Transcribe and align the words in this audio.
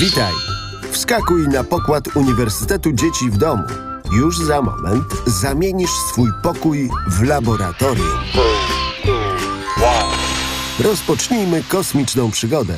Witaj! 0.00 0.32
Wskakuj 0.90 1.48
na 1.48 1.64
pokład 1.64 2.16
Uniwersytetu 2.16 2.92
Dzieci 2.92 3.30
w 3.30 3.36
Domu. 3.36 3.62
Już 4.12 4.38
za 4.38 4.62
moment 4.62 5.04
zamienisz 5.26 5.90
swój 5.90 6.28
pokój 6.42 6.90
w 7.08 7.22
laboratorium. 7.22 8.18
Rozpocznijmy 10.80 11.62
kosmiczną 11.62 12.30
przygodę. 12.30 12.74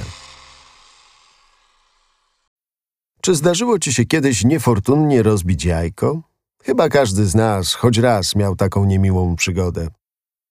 Czy 3.21 3.35
zdarzyło 3.35 3.79
ci 3.79 3.93
się 3.93 4.05
kiedyś 4.05 4.45
niefortunnie 4.45 5.23
rozbić 5.23 5.65
jajko? 5.65 6.23
Chyba 6.63 6.89
każdy 6.89 7.27
z 7.27 7.35
nas 7.35 7.75
choć 7.75 7.99
raz 7.99 8.37
miał 8.37 8.57
taką 8.57 8.85
niemiłą 8.85 9.37
przygodę. 9.37 9.89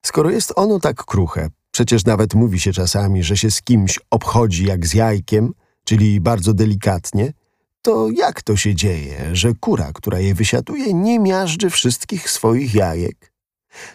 Skoro 0.05 0.29
jest 0.29 0.53
ono 0.55 0.79
tak 0.79 1.05
kruche, 1.05 1.49
przecież 1.71 2.05
nawet 2.05 2.33
mówi 2.33 2.59
się 2.59 2.73
czasami, 2.73 3.23
że 3.23 3.37
się 3.37 3.51
z 3.51 3.61
kimś 3.61 3.99
obchodzi 4.11 4.65
jak 4.65 4.87
z 4.87 4.93
jajkiem, 4.93 5.53
czyli 5.83 6.21
bardzo 6.21 6.53
delikatnie, 6.53 7.33
to 7.81 8.09
jak 8.09 8.41
to 8.41 8.57
się 8.57 8.75
dzieje, 8.75 9.29
że 9.33 9.53
kura, 9.59 9.91
która 9.93 10.19
je 10.19 10.33
wysiaduje, 10.33 10.93
nie 10.93 11.19
miażdży 11.19 11.69
wszystkich 11.69 12.29
swoich 12.29 12.75
jajek? 12.75 13.33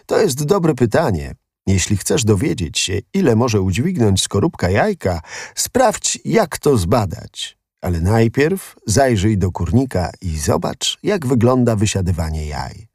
To 0.05 0.21
jest 0.21 0.45
dobre 0.45 0.75
pytanie. 0.75 1.35
Jeśli 1.67 1.97
chcesz 1.97 2.23
dowiedzieć 2.23 2.79
się, 2.79 2.99
ile 3.13 3.35
może 3.35 3.61
udźwignąć 3.61 4.21
skorupka 4.21 4.69
jajka, 4.69 5.21
sprawdź, 5.55 6.19
jak 6.25 6.57
to 6.57 6.77
zbadać. 6.77 7.57
Ale 7.81 8.01
najpierw 8.01 8.75
zajrzyj 8.85 9.37
do 9.37 9.51
kurnika 9.51 10.11
i 10.21 10.37
zobacz, 10.37 10.97
jak 11.03 11.25
wygląda 11.25 11.75
wysiadywanie 11.75 12.47
jaj. 12.47 12.87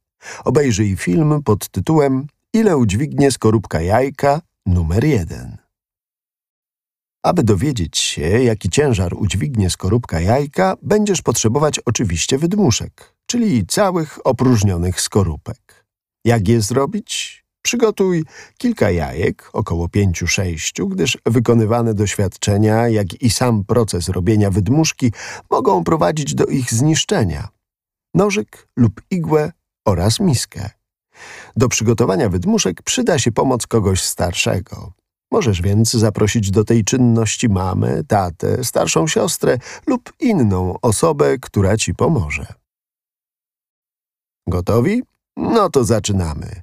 Obejrzyj 0.44 0.96
film 0.96 1.42
pod 1.42 1.68
tytułem 1.68 2.26
Ile 2.52 2.76
udźwignie 2.76 3.30
skorupka 3.30 3.80
jajka 3.80 4.40
numer 4.66 5.04
jeden. 5.04 5.63
Aby 7.24 7.42
dowiedzieć 7.42 7.98
się, 7.98 8.22
jaki 8.22 8.70
ciężar 8.70 9.14
udźwignie 9.14 9.70
skorupka 9.70 10.20
jajka, 10.20 10.76
będziesz 10.82 11.22
potrzebować 11.22 11.80
oczywiście 11.84 12.38
wydmuszek, 12.38 13.14
czyli 13.26 13.66
całych 13.66 14.18
opróżnionych 14.24 15.00
skorupek. 15.00 15.86
Jak 16.24 16.48
je 16.48 16.60
zrobić? 16.60 17.44
Przygotuj 17.62 18.24
kilka 18.58 18.90
jajek, 18.90 19.50
około 19.52 19.88
pięciu 19.88 20.26
sześciu, 20.26 20.88
gdyż 20.88 21.18
wykonywane 21.26 21.94
doświadczenia, 21.94 22.88
jak 22.88 23.22
i 23.22 23.30
sam 23.30 23.64
proces 23.64 24.08
robienia 24.08 24.50
wydmuszki 24.50 25.12
mogą 25.50 25.84
prowadzić 25.84 26.34
do 26.34 26.46
ich 26.46 26.74
zniszczenia. 26.74 27.48
Nożyk 28.14 28.68
lub 28.76 29.02
igłę 29.10 29.52
oraz 29.86 30.20
miskę. 30.20 30.70
Do 31.56 31.68
przygotowania 31.68 32.28
wydmuszek 32.28 32.82
przyda 32.82 33.18
się 33.18 33.32
pomoc 33.32 33.66
kogoś 33.66 34.02
starszego. 34.02 34.92
Możesz 35.30 35.62
więc 35.62 35.92
zaprosić 35.92 36.50
do 36.50 36.64
tej 36.64 36.84
czynności 36.84 37.48
mamę, 37.48 38.04
tatę, 38.04 38.64
starszą 38.64 39.06
siostrę 39.06 39.58
lub 39.86 40.12
inną 40.20 40.74
osobę, 40.82 41.38
która 41.38 41.76
ci 41.76 41.94
pomoże. 41.94 42.46
Gotowi? 44.46 45.02
No 45.36 45.70
to 45.70 45.84
zaczynamy. 45.84 46.62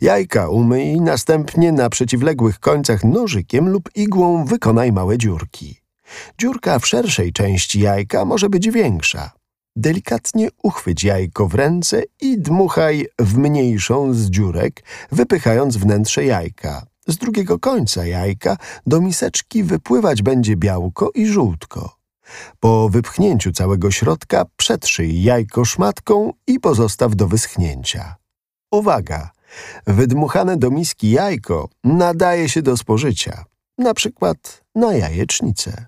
Jajka 0.00 0.48
umyj, 0.48 1.00
następnie 1.00 1.72
na 1.72 1.90
przeciwległych 1.90 2.58
końcach 2.58 3.04
nożykiem 3.04 3.68
lub 3.68 3.90
igłą 3.94 4.44
wykonaj 4.44 4.92
małe 4.92 5.18
dziurki. 5.18 5.80
Dziurka 6.38 6.78
w 6.78 6.86
szerszej 6.86 7.32
części 7.32 7.80
jajka 7.80 8.24
może 8.24 8.48
być 8.48 8.70
większa. 8.70 9.30
Delikatnie 9.76 10.48
uchwyć 10.62 11.04
jajko 11.04 11.48
w 11.48 11.54
ręce 11.54 12.02
i 12.20 12.38
dmuchaj 12.38 13.06
w 13.18 13.38
mniejszą 13.38 14.14
z 14.14 14.30
dziurek, 14.30 14.82
wypychając 15.12 15.76
wnętrze 15.76 16.24
jajka. 16.24 16.86
Z 17.08 17.16
drugiego 17.16 17.58
końca 17.58 18.06
jajka 18.06 18.56
do 18.86 19.00
miseczki 19.00 19.64
wypływać 19.64 20.22
będzie 20.22 20.56
białko 20.56 21.10
i 21.14 21.26
żółtko. 21.26 21.96
Po 22.60 22.88
wypchnięciu 22.88 23.52
całego 23.52 23.90
środka 23.90 24.44
przetrzyj 24.56 25.22
jajko 25.22 25.64
szmatką 25.64 26.32
i 26.46 26.60
pozostaw 26.60 27.16
do 27.16 27.28
wyschnięcia. 27.28 28.16
Uwaga! 28.70 29.30
Wydmuchane 29.86 30.56
do 30.56 30.70
miski 30.70 31.10
jajko 31.10 31.68
nadaje 31.84 32.48
się 32.48 32.62
do 32.62 32.76
spożycia, 32.76 33.44
na 33.78 33.94
przykład 33.94 34.64
na 34.74 34.94
jajecznicę. 34.94 35.86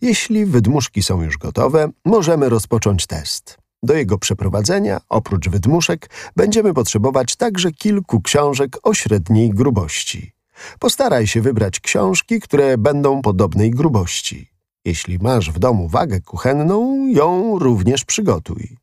Jeśli 0.00 0.46
wydmuszki 0.46 1.02
są 1.02 1.22
już 1.22 1.38
gotowe, 1.38 1.90
możemy 2.04 2.48
rozpocząć 2.48 3.06
test. 3.06 3.59
Do 3.82 3.94
jego 3.94 4.18
przeprowadzenia, 4.18 5.00
oprócz 5.08 5.48
wydmuszek, 5.48 6.10
będziemy 6.36 6.74
potrzebować 6.74 7.36
także 7.36 7.72
kilku 7.72 8.20
książek 8.20 8.78
o 8.82 8.94
średniej 8.94 9.50
grubości. 9.50 10.32
Postaraj 10.78 11.26
się 11.26 11.40
wybrać 11.40 11.80
książki, 11.80 12.40
które 12.40 12.78
będą 12.78 13.22
podobnej 13.22 13.70
grubości. 13.70 14.50
Jeśli 14.84 15.18
masz 15.18 15.50
w 15.50 15.58
domu 15.58 15.88
wagę 15.88 16.20
kuchenną, 16.20 17.06
ją 17.08 17.58
również 17.58 18.04
przygotuj. 18.04 18.76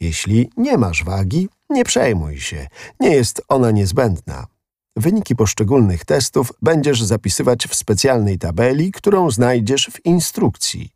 Jeśli 0.00 0.50
nie 0.56 0.78
masz 0.78 1.04
wagi, 1.04 1.48
nie 1.70 1.84
przejmuj 1.84 2.40
się, 2.40 2.68
nie 3.00 3.10
jest 3.10 3.42
ona 3.48 3.70
niezbędna. 3.70 4.46
Wyniki 4.96 5.36
poszczególnych 5.36 6.04
testów 6.04 6.52
będziesz 6.62 7.02
zapisywać 7.02 7.66
w 7.66 7.74
specjalnej 7.74 8.38
tabeli, 8.38 8.92
którą 8.92 9.30
znajdziesz 9.30 9.90
w 9.92 10.06
instrukcji. 10.06 10.90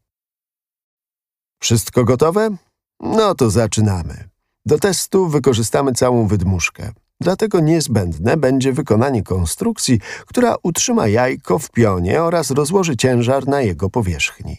Wszystko 1.60 2.04
gotowe? 2.04 2.56
No 3.00 3.34
to 3.34 3.50
zaczynamy. 3.50 4.28
Do 4.66 4.78
testu 4.78 5.28
wykorzystamy 5.28 5.92
całą 5.92 6.26
wydmuszkę. 6.26 6.92
Dlatego 7.20 7.60
niezbędne 7.60 8.36
będzie 8.36 8.72
wykonanie 8.72 9.22
konstrukcji, 9.22 10.00
która 10.26 10.56
utrzyma 10.62 11.08
jajko 11.08 11.58
w 11.58 11.70
pionie 11.70 12.22
oraz 12.22 12.50
rozłoży 12.50 12.96
ciężar 12.96 13.48
na 13.48 13.60
jego 13.60 13.90
powierzchni. 13.90 14.56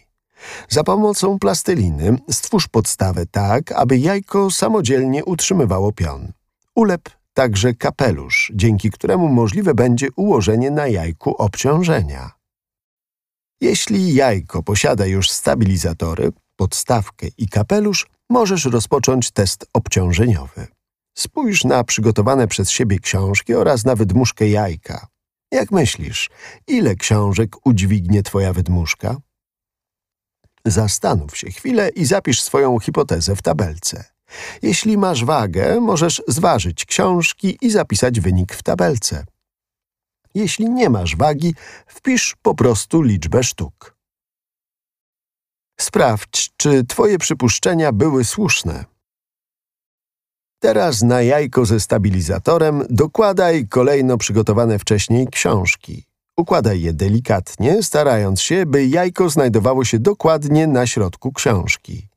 Za 0.70 0.84
pomocą 0.84 1.40
plasteliny 1.40 2.18
stwórz 2.32 2.68
podstawę 2.68 3.26
tak, 3.26 3.72
aby 3.72 3.98
jajko 3.98 4.52
samodzielnie 4.52 5.26
utrzymywało 5.26 5.92
pion. 5.92 6.32
Ulep 6.76 7.10
także 7.34 7.74
kapelusz, 7.74 8.52
dzięki 8.56 8.92
któremu 8.92 9.28
możliwe 9.28 9.74
będzie 9.74 10.08
ułożenie 10.16 10.72
na 10.72 10.88
jajku 10.88 11.36
obciążenia. 11.36 12.32
Jeśli 13.62 14.14
jajko 14.14 14.64
posiada 14.64 15.06
już 15.06 15.30
stabilizatory, 15.30 16.32
podstawkę 16.56 17.28
i 17.38 17.48
kapelusz, 17.48 18.08
możesz 18.30 18.66
rozpocząć 18.66 19.32
test 19.32 19.66
obciążeniowy. 19.74 20.68
Spójrz 21.18 21.64
na 21.64 21.84
przygotowane 21.84 22.48
przez 22.48 22.70
siebie 22.70 23.00
książki 23.00 23.54
oraz 23.54 23.86
na 23.86 23.96
wydmuszkę 23.96 24.50
jajka. 24.50 25.08
Jak 25.52 25.72
myślisz, 25.72 26.30
ile 26.68 26.96
książek 26.96 27.68
udźwignie 27.68 28.24
twoja 28.24 28.54
wydmuszka? 28.54 29.18
Zastanów 30.66 31.38
się 31.38 31.52
chwilę 31.52 31.90
i 31.90 32.06
zapisz 32.06 32.42
swoją 32.42 32.80
hipotezę 32.80 33.36
w 33.36 33.42
tabelce. 33.42 34.04
Jeśli 34.62 34.98
masz 34.98 35.26
wagę, 35.26 35.80
możesz 35.82 36.22
zważyć 36.28 36.86
książki 36.86 37.58
i 37.62 37.72
zapisać 37.72 38.20
wynik 38.20 38.54
w 38.54 38.64
tabelce. 38.64 39.26
Jeśli 40.36 40.70
nie 40.70 40.90
masz 40.90 41.16
wagi, 41.16 41.56
wpisz 41.88 42.36
po 42.42 42.56
prostu 42.56 43.02
liczbę 43.02 43.44
sztuk. 43.44 43.99
Sprawdź, 45.82 46.52
czy 46.58 46.84
twoje 46.84 47.18
przypuszczenia 47.18 47.92
były 47.92 48.24
słuszne. 48.24 48.86
Teraz 50.60 51.02
na 51.02 51.22
jajko 51.22 51.66
ze 51.66 51.80
stabilizatorem 51.80 52.84
dokładaj 52.90 53.68
kolejno 53.68 54.18
przygotowane 54.18 54.80
wcześniej 54.80 55.28
książki. 55.28 56.06
Układaj 56.38 56.82
je 56.82 56.94
delikatnie, 56.94 57.84
starając 57.84 58.42
się, 58.42 58.66
by 58.66 58.86
jajko 58.86 59.30
znajdowało 59.30 59.86
się 59.86 60.00
dokładnie 60.00 60.68
na 60.68 60.88
środku 60.88 61.32
książki. 61.32 62.08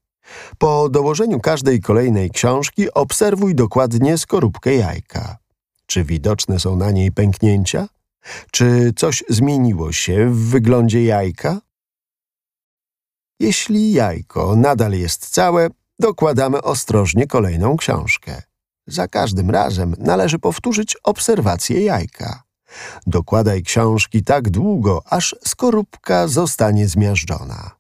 Po 0.59 0.89
dołożeniu 0.89 1.41
każdej 1.41 1.81
kolejnej 1.81 2.31
książki 2.31 2.95
obserwuj 2.95 3.55
dokładnie 3.55 4.19
skorupkę 4.19 4.75
jajka. 4.75 5.37
Czy 5.87 6.05
widoczne 6.05 6.61
są 6.61 6.77
na 6.77 6.91
niej 6.91 7.13
pęknięcia? 7.13 7.89
Czy 8.51 8.93
coś 8.97 9.25
zmieniło 9.29 9.93
się 9.93 10.27
w 10.31 10.51
wyglądzie 10.51 11.05
jajka? 11.05 11.61
Jeśli 13.43 13.93
jajko 13.93 14.57
nadal 14.57 14.93
jest 14.93 15.29
całe, 15.29 15.69
dokładamy 15.99 16.63
ostrożnie 16.63 17.27
kolejną 17.27 17.77
książkę. 17.77 18.43
Za 18.87 19.09
każdym 19.09 19.51
razem 19.51 19.95
należy 19.99 20.39
powtórzyć 20.39 20.97
obserwację 21.03 21.81
jajka. 21.85 22.43
Dokładaj 23.07 23.63
książki 23.63 24.25
tak 24.25 24.51
długo, 24.51 25.03
aż 25.11 25.37
skorupka 25.45 26.29
zostanie 26.29 26.89
zmiażdżona. 26.89 27.71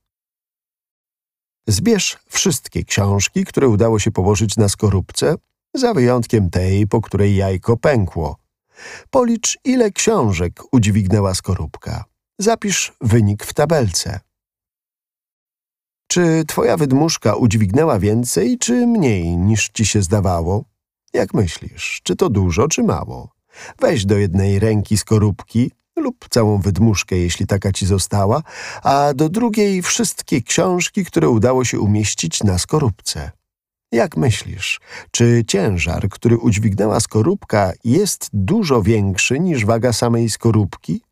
Zbierz 1.68 2.18
wszystkie 2.28 2.84
książki, 2.84 3.44
które 3.44 3.68
udało 3.68 3.98
się 3.98 4.10
położyć 4.10 4.56
na 4.56 4.68
skorupce, 4.68 5.34
za 5.74 5.94
wyjątkiem 5.94 6.50
tej, 6.50 6.86
po 6.86 7.00
której 7.00 7.36
jajko 7.36 7.76
pękło. 7.76 8.36
Policz, 9.10 9.58
ile 9.64 9.90
książek 9.90 10.62
udźwignęła 10.72 11.34
skorupka. 11.34 12.04
Zapisz 12.38 12.92
wynik 13.00 13.44
w 13.44 13.54
tabelce. 13.54 14.20
Czy 16.12 16.44
twoja 16.46 16.76
wydmuszka 16.76 17.34
udźwignęła 17.34 17.98
więcej, 17.98 18.58
czy 18.58 18.86
mniej 18.86 19.36
niż 19.36 19.68
ci 19.68 19.86
się 19.86 20.02
zdawało? 20.02 20.64
Jak 21.12 21.34
myślisz, 21.34 22.00
czy 22.02 22.16
to 22.16 22.30
dużo, 22.30 22.68
czy 22.68 22.82
mało? 22.82 23.28
Weź 23.80 24.06
do 24.06 24.18
jednej 24.18 24.58
ręki 24.58 24.98
skorupki 24.98 25.70
lub 25.96 26.26
całą 26.30 26.58
wydmuszkę, 26.58 27.16
jeśli 27.16 27.46
taka 27.46 27.72
ci 27.72 27.86
została, 27.86 28.42
a 28.82 29.14
do 29.14 29.28
drugiej 29.28 29.82
wszystkie 29.82 30.42
książki, 30.42 31.04
które 31.04 31.28
udało 31.28 31.64
się 31.64 31.80
umieścić 31.80 32.42
na 32.42 32.58
skorupce. 32.58 33.30
Jak 33.92 34.16
myślisz, 34.16 34.80
czy 35.10 35.44
ciężar, 35.46 36.08
który 36.08 36.38
udźwignęła 36.38 37.00
skorupka, 37.00 37.72
jest 37.84 38.28
dużo 38.32 38.82
większy 38.82 39.40
niż 39.40 39.64
waga 39.64 39.92
samej 39.92 40.30
skorupki? 40.30 41.02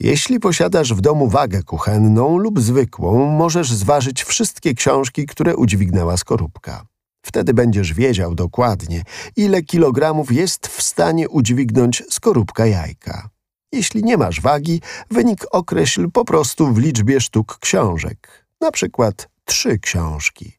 Jeśli 0.00 0.40
posiadasz 0.40 0.94
w 0.94 1.00
domu 1.00 1.28
wagę 1.28 1.62
kuchenną 1.62 2.38
lub 2.38 2.60
zwykłą, 2.60 3.30
możesz 3.30 3.72
zważyć 3.72 4.24
wszystkie 4.24 4.74
książki, 4.74 5.26
które 5.26 5.56
udźwignęła 5.56 6.16
skorupka. 6.16 6.86
Wtedy 7.22 7.54
będziesz 7.54 7.94
wiedział 7.94 8.34
dokładnie, 8.34 9.02
ile 9.36 9.62
kilogramów 9.62 10.32
jest 10.32 10.66
w 10.66 10.82
stanie 10.82 11.28
udźwignąć 11.28 12.02
skorupka 12.10 12.66
jajka. 12.66 13.28
Jeśli 13.72 14.04
nie 14.04 14.16
masz 14.16 14.40
wagi, 14.40 14.80
wynik 15.10 15.44
określ 15.50 16.10
po 16.10 16.24
prostu 16.24 16.72
w 16.72 16.78
liczbie 16.78 17.20
sztuk 17.20 17.58
książek, 17.58 18.46
na 18.60 18.70
przykład 18.70 19.28
trzy 19.44 19.78
książki. 19.78 20.58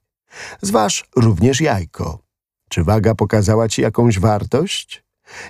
Zważ 0.62 1.06
również 1.16 1.62
jajko. 1.62 2.20
Czy 2.70 2.84
waga 2.84 3.16
pokazała 3.16 3.70
ci 3.70 3.82
jakąś 3.82 4.20
wartość? 4.20 5.04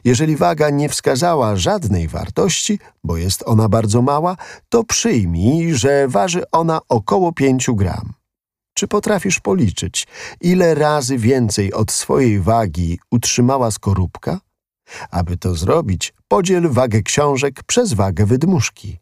Jeżeli 0.04 0.36
waga 0.36 0.70
nie 0.70 0.90
wskazała 0.90 1.56
żadnej 1.56 2.08
wartości, 2.08 2.80
bo 3.04 3.18
jest 3.18 3.44
ona 3.46 3.70
bardzo 3.70 4.02
mała, 4.02 4.38
to 4.70 4.84
przyjmij, 4.84 5.76
że 5.76 6.08
waży 6.08 6.44
ona 6.52 6.80
około 6.90 7.34
5 7.34 7.68
gram. 7.74 8.14
Czy 8.74 8.88
potrafisz 8.88 9.40
policzyć, 9.40 10.08
ile 10.42 10.76
razy 10.76 11.18
więcej 11.18 11.74
od 11.74 11.92
swojej 11.92 12.40
wagi 12.40 13.00
utrzymała 13.12 13.72
skorupka? 13.72 14.40
Aby 15.12 15.38
to 15.38 15.56
zrobić, 15.56 16.14
podziel 16.28 16.70
wagę 16.70 17.02
książek 17.02 17.64
przez 17.64 17.94
wagę 17.94 18.26
wydmuszki. 18.26 18.98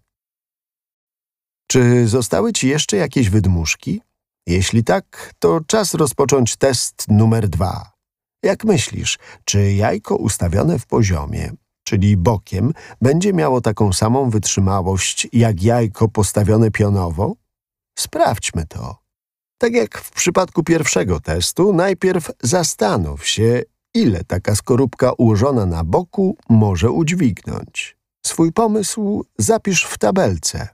Czy 1.68 2.08
zostały 2.08 2.54
ci 2.54 2.68
jeszcze 2.68 2.98
jakieś 2.98 3.30
wydmuszki? 3.30 4.02
Jeśli 4.48 4.84
tak, 4.84 5.34
to 5.40 5.62
czas 5.68 5.94
rozpocząć 5.94 6.56
test 6.56 7.06
numer 7.08 7.50
dwa. 7.50 7.97
Jak 8.44 8.64
myślisz, 8.64 9.18
czy 9.46 9.74
jajko 9.74 10.16
ustawione 10.16 10.80
w 10.80 10.86
poziomie, 10.86 11.52
czyli 11.84 12.18
bokiem, 12.18 12.74
będzie 13.02 13.34
miało 13.34 13.62
taką 13.62 13.94
samą 13.94 14.30
wytrzymałość 14.30 15.28
jak 15.34 15.64
jajko 15.64 16.08
postawione 16.08 16.72
pionowo? 16.72 17.36
Sprawdźmy 18.00 18.66
to. 18.66 18.98
Tak 19.58 19.74
jak 19.74 19.98
w 19.98 20.12
przypadku 20.12 20.64
pierwszego 20.64 21.20
testu, 21.20 21.74
najpierw 21.74 22.32
zastanów 22.44 23.28
się, 23.28 23.62
ile 23.94 24.24
taka 24.24 24.56
skorupka 24.56 25.14
ułożona 25.18 25.66
na 25.66 25.84
boku 25.84 26.38
może 26.50 26.92
udźwignąć. 26.92 27.98
Swój 28.26 28.52
pomysł 28.52 29.26
zapisz 29.38 29.84
w 29.84 29.98
tabelce. 29.98 30.68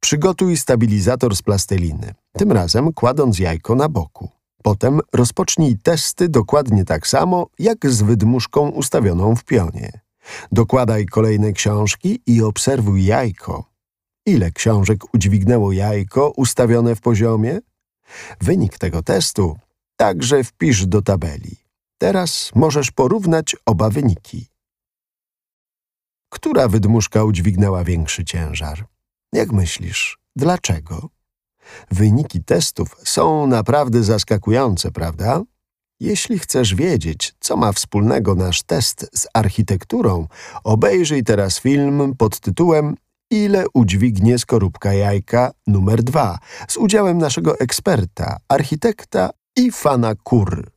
Przygotuj 0.00 0.56
stabilizator 0.56 1.36
z 1.36 1.42
plasteliny, 1.42 2.14
tym 2.32 2.52
razem 2.52 2.92
kładąc 2.92 3.38
jajko 3.38 3.74
na 3.74 3.88
boku. 3.88 4.37
Potem 4.68 5.00
rozpocznij 5.12 5.78
testy 5.78 6.28
dokładnie 6.28 6.84
tak 6.84 7.06
samo, 7.06 7.46
jak 7.58 7.90
z 7.90 8.02
wydmuszką 8.02 8.68
ustawioną 8.68 9.36
w 9.36 9.44
pionie. 9.44 10.00
Dokładaj 10.52 11.06
kolejne 11.06 11.52
książki 11.52 12.20
i 12.26 12.42
obserwuj 12.42 13.04
jajko. 13.04 13.64
Ile 14.26 14.50
książek 14.50 15.14
udźwignęło 15.14 15.72
jajko 15.72 16.32
ustawione 16.36 16.94
w 16.94 17.00
poziomie? 17.00 17.60
Wynik 18.40 18.78
tego 18.78 19.02
testu 19.02 19.58
także 19.96 20.44
wpisz 20.44 20.86
do 20.86 21.02
tabeli. 21.02 21.56
Teraz 21.98 22.50
możesz 22.54 22.90
porównać 22.90 23.56
oba 23.66 23.90
wyniki. 23.90 24.46
Która 26.28 26.68
wydmuszka 26.68 27.24
udźwignęła 27.24 27.84
większy 27.84 28.24
ciężar? 28.24 28.86
Jak 29.32 29.52
myślisz, 29.52 30.18
dlaczego? 30.36 31.17
Wyniki 31.90 32.44
testów 32.44 32.96
są 33.04 33.46
naprawdę 33.46 34.02
zaskakujące, 34.02 34.90
prawda? 34.90 35.42
Jeśli 36.00 36.38
chcesz 36.38 36.74
wiedzieć, 36.74 37.34
co 37.40 37.56
ma 37.56 37.72
wspólnego 37.72 38.34
nasz 38.34 38.62
test 38.62 39.10
z 39.14 39.26
architekturą, 39.34 40.26
obejrzyj 40.64 41.24
teraz 41.24 41.60
film 41.60 42.14
pod 42.18 42.40
tytułem 42.40 42.96
Ile 43.30 43.64
udźwignie 43.74 44.38
skorupka 44.38 44.92
jajka 44.92 45.50
numer 45.66 46.02
2 46.02 46.38
z 46.68 46.76
udziałem 46.76 47.18
naszego 47.18 47.58
eksperta, 47.58 48.36
architekta 48.48 49.30
i 49.56 49.72
fana 49.72 50.14
kur. 50.14 50.70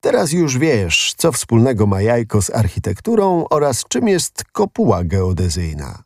Teraz 0.00 0.32
już 0.32 0.58
wiesz, 0.58 1.14
co 1.16 1.32
wspólnego 1.32 1.86
ma 1.86 2.02
jajko 2.02 2.42
z 2.42 2.50
architekturą 2.50 3.44
oraz 3.50 3.84
czym 3.88 4.08
jest 4.08 4.44
kopuła 4.52 5.04
geodezyjna. 5.04 6.02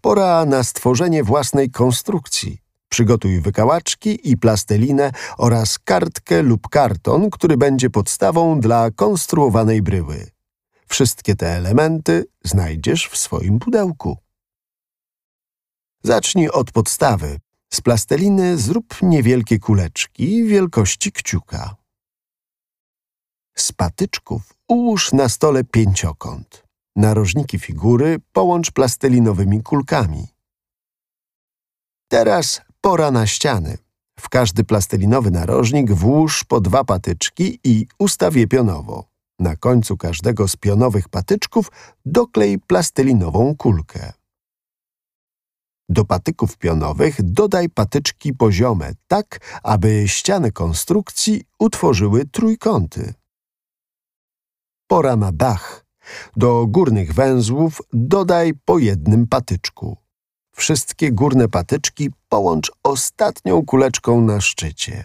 Pora 0.00 0.44
na 0.44 0.64
stworzenie 0.64 1.24
własnej 1.24 1.70
konstrukcji. 1.70 2.61
Przygotuj 2.92 3.40
wykałaczki 3.40 4.30
i 4.30 4.36
plastelinę 4.36 5.12
oraz 5.38 5.78
kartkę 5.78 6.42
lub 6.42 6.68
karton, 6.68 7.30
który 7.30 7.56
będzie 7.56 7.90
podstawą 7.90 8.60
dla 8.60 8.90
konstruowanej 8.90 9.82
bryły. 9.82 10.30
Wszystkie 10.86 11.36
te 11.36 11.46
elementy 11.46 12.24
znajdziesz 12.44 13.08
w 13.08 13.16
swoim 13.16 13.58
pudełku. 13.58 14.18
Zacznij 16.02 16.48
od 16.50 16.72
podstawy. 16.72 17.38
Z 17.72 17.80
plasteliny 17.80 18.58
zrób 18.58 19.02
niewielkie 19.02 19.58
kuleczki 19.58 20.44
wielkości 20.44 21.12
kciuka. 21.12 21.76
Z 23.56 23.72
patyczków 23.72 24.54
ułóż 24.68 25.12
na 25.12 25.28
stole 25.28 25.64
pięciokąt. 25.64 26.64
Narożniki 26.96 27.58
figury 27.58 28.18
połącz 28.32 28.70
plastelinowymi 28.70 29.62
kulkami. 29.62 30.26
Teraz 32.08 32.60
pora 32.82 33.10
na 33.10 33.26
ściany. 33.26 33.78
W 34.20 34.28
każdy 34.28 34.64
plastelinowy 34.64 35.30
narożnik 35.30 35.92
włóż 35.92 36.44
po 36.44 36.60
dwa 36.60 36.84
patyczki 36.84 37.58
i 37.64 37.86
ustaw 37.98 38.36
je 38.36 38.46
pionowo. 38.46 39.04
Na 39.38 39.56
końcu 39.56 39.96
każdego 39.96 40.48
z 40.48 40.56
pionowych 40.56 41.08
patyczków 41.08 41.70
doklej 42.06 42.58
plastelinową 42.58 43.56
kulkę. 43.56 44.12
Do 45.88 46.04
patyków 46.04 46.58
pionowych 46.58 47.22
dodaj 47.22 47.68
patyczki 47.68 48.34
poziome, 48.34 48.92
tak 49.08 49.60
aby 49.62 50.04
ściany 50.06 50.52
konstrukcji 50.52 51.44
utworzyły 51.58 52.24
trójkąty. 52.24 53.14
Pora 54.86 55.16
na 55.16 55.32
dach. 55.32 55.84
Do 56.36 56.66
górnych 56.66 57.14
węzłów 57.14 57.82
dodaj 57.92 58.52
po 58.64 58.78
jednym 58.78 59.26
patyczku. 59.26 59.96
Wszystkie 60.56 61.12
górne 61.12 61.48
patyczki 61.48 62.10
połącz 62.28 62.72
ostatnią 62.82 63.64
kuleczką 63.64 64.20
na 64.20 64.40
szczycie. 64.40 65.04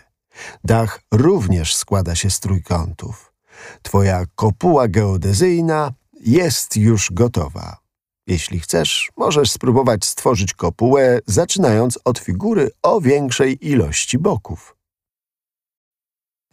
Dach 0.63 1.01
również 1.11 1.75
składa 1.75 2.15
się 2.15 2.29
z 2.29 2.39
trójkątów. 2.39 3.33
Twoja 3.81 4.25
kopuła 4.35 4.87
geodezyjna 4.87 5.93
jest 6.19 6.77
już 6.77 7.11
gotowa. 7.11 7.77
Jeśli 8.27 8.59
chcesz, 8.59 9.11
możesz 9.17 9.51
spróbować 9.51 10.05
stworzyć 10.05 10.53
kopułę, 10.53 11.19
zaczynając 11.25 11.99
od 12.05 12.19
figury 12.19 12.71
o 12.83 13.01
większej 13.01 13.67
ilości 13.67 14.17
boków. 14.17 14.75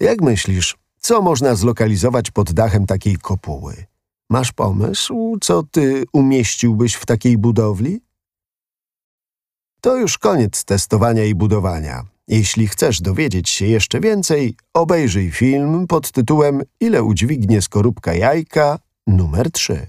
Jak 0.01 0.21
myślisz, 0.21 0.77
co 1.01 1.23
można 1.23 1.55
zlokalizować 1.55 2.31
pod 2.31 2.53
dachem 2.53 2.87
takiej 2.87 3.17
kopuły? 3.17 3.85
Masz 4.31 4.53
pomysł, 4.53 5.39
co 5.41 5.63
ty 5.63 6.05
umieściłbyś 6.13 6.95
w 6.95 7.07
takiej 7.07 7.39
budowli? 7.39 8.01
To 9.85 9.97
już 9.97 10.19
koniec 10.19 10.65
testowania 10.65 11.25
i 11.25 11.35
budowania. 11.35 12.03
Jeśli 12.29 12.69
chcesz 12.69 13.01
dowiedzieć 13.01 13.49
się 13.49 13.67
jeszcze 13.67 14.01
więcej, 14.01 14.57
obejrzyj 14.75 15.31
film 15.31 15.87
pod 15.87 16.11
tytułem 16.11 16.63
Ile 16.81 17.03
udźwignie 17.03 17.63
skorupka 17.63 18.15
jajka 18.15 18.79
numer 19.07 19.51
3. 19.51 19.87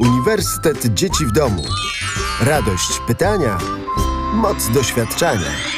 Uniwersytet 0.00 0.94
Dzieci 0.94 1.26
w 1.26 1.32
Domu. 1.32 1.62
Radość 2.40 3.00
pytania, 3.06 3.58
moc 4.34 4.70
doświadczania. 4.70 5.77